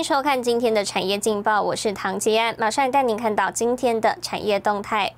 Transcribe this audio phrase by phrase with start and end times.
[0.00, 5.12] 迎收看今天的产业劲报，我是唐吉安，马上带您看到今天的产业动态。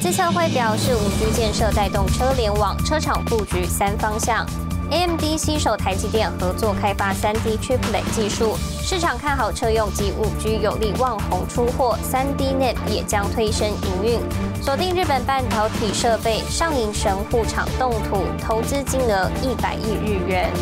[0.00, 4.46] 自测会表示，五 G 建设带动车联网，车厂布局三方向。
[4.92, 14.20] AMD 携手台积电合作开发三 D Chiplet 技术，市场看好车用及五 G 有利旺宏出货，三 D NAND 也将推升营运。
[14.62, 20.52] 锁定日本半导体设备上银神户厂动土，投资金额一百亿日元。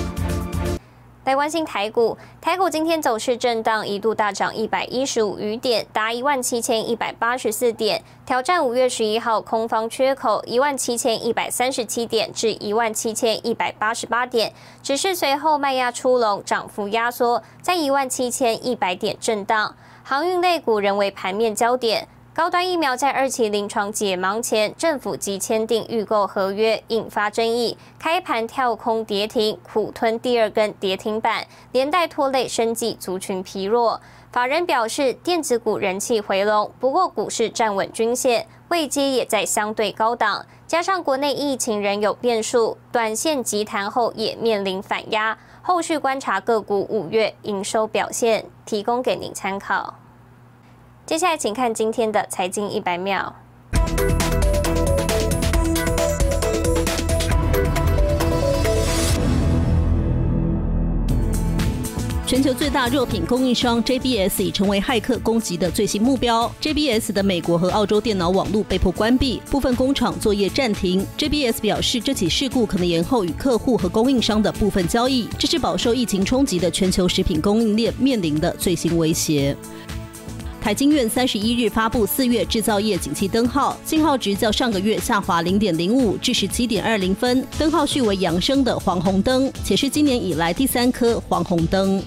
[1.25, 22.09] 来关心台股，台股今天走势震荡，一度大涨一百一十五余点，达一万七千一百八十四点，挑战五月十一号空方缺口一万七千一百三十七点至一万七千一百八十八点，只是随后卖压出笼，涨幅压缩在一万七千一百点震荡，航运类股仍为盘面焦点。
[22.35, 27.77] 高端疫苗在二期临床解盲前，政府即签订预购合约，引发争议。
[27.99, 34.01] 开盘跳空跌停，苦吞第二根跌停板，连带拖累生技族群疲弱。
[34.31, 40.47] 法人表示，电子股人气回笼，不过股市站稳均线，位阶也在相对高档。
[40.67, 45.37] 加上国内疫情仍有变数，短线急弹后也面临反压。
[45.61, 50.02] 后续观察个股五月营收表现，提供给您参考。
[51.13, 53.31] 接下来，请看今天的财经一百秒。
[62.27, 66.51] 全球最大肉品供应商 JBS 已成为骇客攻击的最新目标。
[66.63, 71.07] JBS 的美国和澳洲电脑网络被迫关闭，部分工厂作业暂停。
[71.19, 75.29] JBS 表示，这起事故可能延后与客户和供应商的部分交易。
[75.39, 79.55] 这是饱受疫情冲击的全球食品供应链面临的最新威胁。
[80.63, 92.01] 台经院三十一日发布四月制造业景气灯号，信号值较上个月下滑零点零五至十七点二零分，灯号序为扬升的黄红灯，且是今年以来第三颗黄红灯。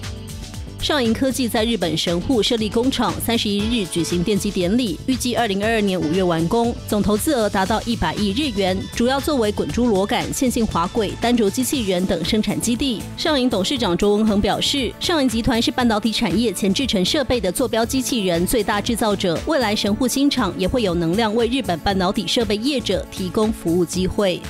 [0.86, 13.02] 上银科技在日本神户设立工厂，三十一日举行奠基典礼，预计二零二二年五月完工，总投资额达到一百亿日元，主要作为滚珠螺杆、线性滑轨、单轴机器人等生产基地。
[13.16, 24.40] 上银董事长卓文恒表示，上银集团是半导体产业前制程设备的坐标机器人最大制造者，未来神户新厂也会有能量为日本半导体设备业者提供服务机会。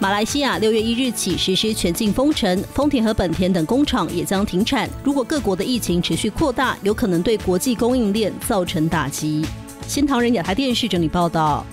[0.00, 4.88] 马来西亚六月一日起实施全境封城，丰田和本田等工厂也将停产。
[5.02, 9.44] 如果各国的疫情持续扩大，有可能对国际供应链造成打击。
[9.88, 11.66] 新唐人亚太电视整理报道。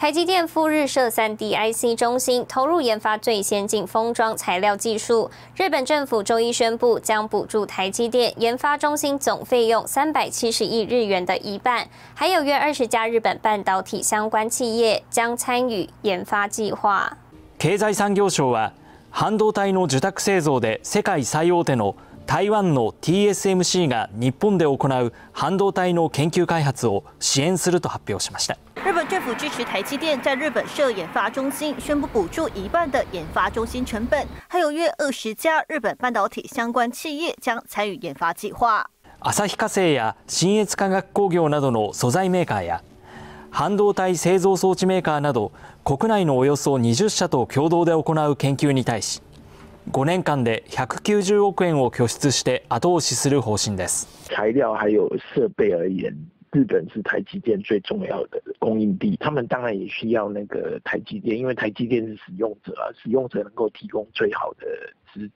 [0.00, 5.30] 台积电赴日设三 D IC 中心，投入研发最先进封装材料技术。
[5.54, 17.18] 日本政府周一宣布，将补助台积电研发中心总费用三百七十亿日元的一半，还有约二十家日本半导体相关企业将参与研发计划。
[17.58, 18.72] 経済産業省は
[19.10, 38.85] 半導体の受託製造で世界最大手の台湾の TSMC が日本で行う半導体の研究開発を支援すると発表しました 日本政府支持台积電在日本設研發中心，宣布補助一半的研發中心成本，還有約二十家日本半導體相關企業將參與研發計劃。
[39.23, 42.83] 旭化成や信越化学工業などの素材メーカーや
[43.49, 45.51] 半導体製造装置メーカーなど
[45.83, 49.23] 国内のおよそ20社と共同で行う研究に対し
[49.89, 56.15] 5年間で190億円を拠出して後押しする方針です材料还有设备而言，
[56.55, 64.65] 日本是台积电最重要的供应地，他们当然也需要那个台积电，因为台积电是使用者啊，使用者能够提供最好的
[65.13, 65.29] 资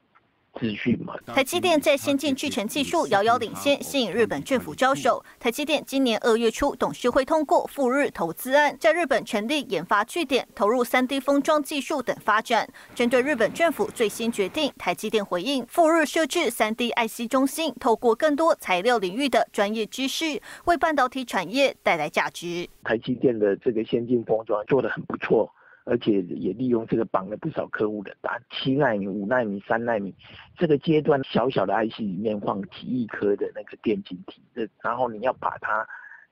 [0.59, 1.13] 资讯嘛。
[1.27, 5.23] 台积电在先进制程技术遥遥领先，吸引日本政府招手。
[5.39, 12.67] 台积电今年二月初，董事会通过赴日投资案，在日本成立研发据点，投入三 D 封装技术等发展。
[12.95, 22.67] 针对日本政府最新决定，台积电回应赴日设置三 D IC 中心，透过更多材料领域的专业知识，为半导体产业带来价值。
[22.83, 25.51] 台积电的这个先进封装做得很不错。
[25.85, 30.13] 而且也利用这个绑了不少客户的单，七纳米、五纳米、三纳米
[30.57, 34.41] 这个阶段，小小的 IC 里面放几亿颗的那个电晶体，
[34.81, 35.87] 然后你要把它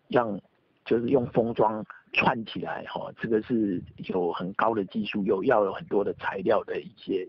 [0.08, 0.40] 让
[0.86, 1.84] 就是用封装
[2.14, 7.28] 串起来，哈，这个是有很高的技术，有要有很多的材料的一些。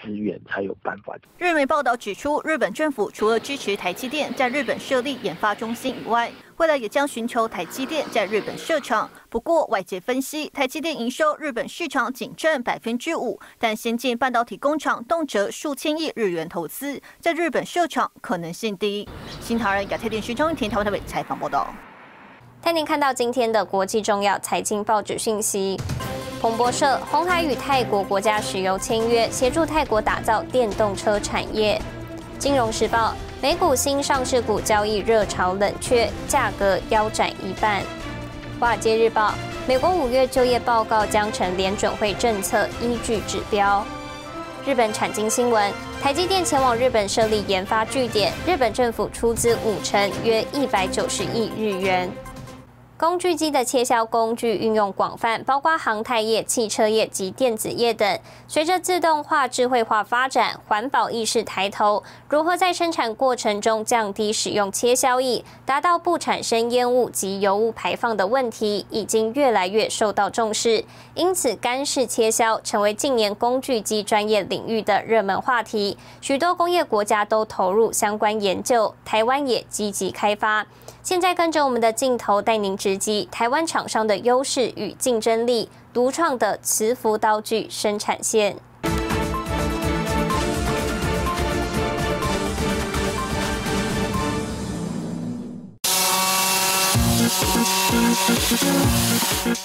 [0.00, 1.16] 资源才有办法。
[1.38, 9.10] 日媒报道指出，日本政府除了支持台积电在日本设立研发中心以外，未来也将寻求台积电在日本设厂。
[9.28, 19.08] 不过，外界分析，台积电营收日本市场仅占百分之五，但先进半导体工厂动辄数千亿日元投资，在日本设厂可能性低。
[19.40, 21.74] 新唐人亚太电视中一田台湾台北采访报道。
[22.60, 25.76] 带您看到今天的国际重要财经报纸讯息。
[26.42, 31.80] 彭博社：红海与泰国国家石油签约，协助泰国打造电动车产业。
[32.36, 37.80] 金融时报：美股新上市股交易热潮冷却，价格腰斩一半。
[38.58, 39.34] 华尔街日报：
[39.68, 43.86] 美国五月就业报告将成联准会政策依据指标。
[44.66, 45.72] 日本产经新闻：
[46.02, 52.10] 台积电前往日本设立研发据点，日本政府出资五成，约一百九十亿日元。
[53.02, 58.16] 工具机的切削工具运用广泛，包括航太业、汽车业及电子业等。
[58.46, 70.84] 随着自动化、智慧化发展，环保意识抬头，如何在生产过程中降低使用切削液，达到不产生烟雾及油污排放的问题，已经越来越受到重视。
[71.14, 75.98] 因此，干式切削成为近年工具机专业领域的热门话题。
[76.20, 80.64] 许多工业国家都投入相关研究，台湾也积极开发。
[81.02, 88.56] 现在跟着我们的镜头带您直及台湾厂商的优势与竞争力，独创的磁浮刀具生产线。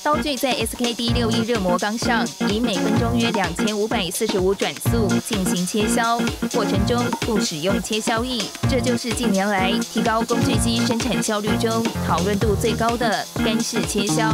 [0.04, 6.18] 刀具在 SKD 六一热模钢上，以每分钟约两千五百四十五转速进行切削，
[6.54, 14.34] 过程中不使用切削液，这就是近年来提高工具机生产效率中讨论度最高的干式切削。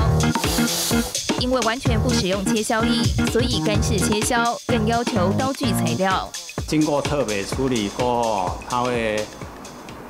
[1.40, 6.30] 因为完全不使用切削液，所以干式切削更要求刀具材料
[6.68, 9.26] 经过特别处理过后，它会。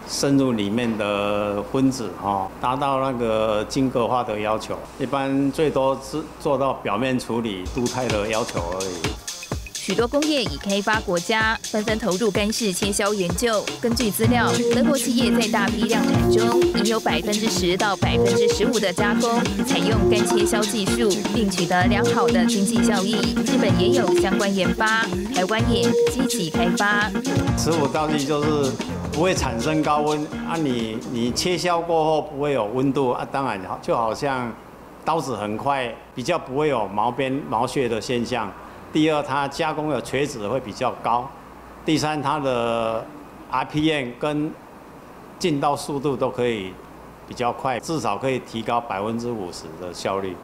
[0.07, 4.77] 深入里面的分子哈，达到那个晶格化的要求。
[4.99, 8.93] 一般最多是做到表面处理、镀钛的要求而已。
[9.73, 13.61] 许多工业已开发国家纷纷投入干式切削研究。
[13.81, 23.35] 根据资料，德国企业在大批量产中已有百分之十到百分之十五的加工采用干切削技术，并取得良好的经济效益。
[23.45, 25.03] 日本也有相关研发，
[25.35, 27.11] 台湾也积极开发。
[27.57, 28.71] 十五道具就是。
[29.13, 30.57] 不会产生高温啊！
[30.57, 34.51] 你你切削过后不会有温度啊，当然就好像
[35.05, 38.51] 刀子很快，比较不会有毛边毛屑的现象。
[38.91, 41.29] 第二，它加工的锤子会比较高。
[41.85, 43.05] 第三，它的
[43.51, 44.51] RPM 跟
[45.37, 46.73] 进刀速度都可以。
[47.27, 50.35] 比较快，至少可以提高百分之五十的效率。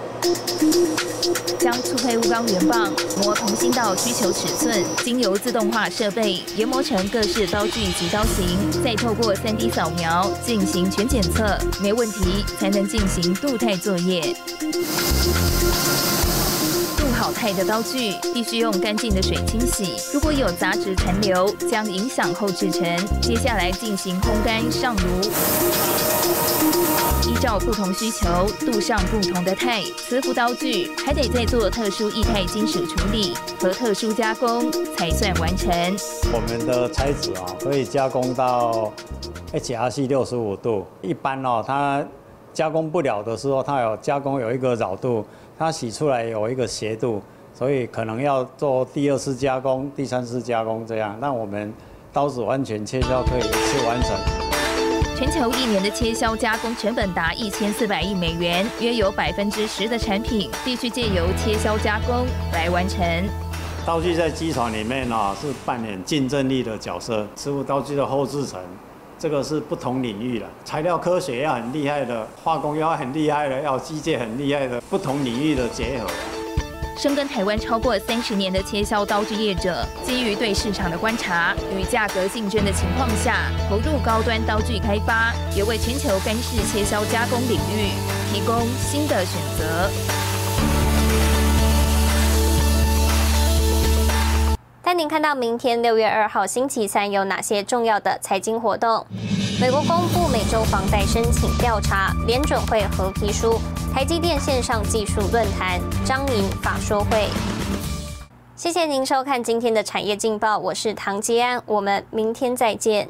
[1.57, 2.89] 将粗胚钨钢圆棒
[3.21, 14.33] 磨同心到需求尺寸，经由自动化设备研磨成各式刀具及刀型，再透过 3D 扫描进行全检测，没问题才能进行镀钛作业。
[16.97, 22.81] 镀好钛的刀具必须用干净的水清洗，如果有杂质残留，将影响后制成。
[23.21, 26.38] 接下来进行烘干上炉。
[27.29, 29.83] 依照不同需求，镀上不同的钛。
[29.97, 35.69] 磁浮刀具还得再做特殊液态金属处理和特殊加工，才算完成。
[36.33, 38.91] 我们的材质啊，可以加工到
[39.53, 40.87] HRC 六十五度。
[41.03, 42.03] 一般哦，它
[42.51, 45.23] 加工不了的时候，它有加工有一个绕度，
[45.55, 47.21] 它洗出来有一个斜度，
[47.53, 51.15] 所以可能要做第二次加工、第三次加工这样。
[51.21, 51.71] 那我们
[52.11, 54.48] 刀子完全切削可以一次完成。
[55.19, 63.05] 全球一年的切削加工成本达一千四百亿美元，约有百分之十的产品必须借由切削加工来完成。
[63.85, 68.61] 刀具在机床里面呢是扮演竞争力的角色，师傅刀具的后制成，
[69.19, 76.38] 这个是不同领域的，材料科学要很厉害的，化工要很厉害的，要机械很厉害的，不同领域的结合。
[77.01, 87.93] 深耕台湾超过三十年的切削刀具业者，基于对市场的观察与价格竞争的情况下，投入高端刀具开发，也为全球干式切削加工领域
[88.33, 89.89] 提供新的选择。
[94.83, 99.07] 带您看到明天六月二号星期三有哪些重要的财经活动。
[99.61, 103.57] 美国公布美洲房贷申请调查，联准会合批书，
[103.93, 107.27] 台积电线上技术论坛，张营法说会。
[108.55, 113.09] 谢谢您收看今天的产业劲报，我是唐吉安，我们明天再见。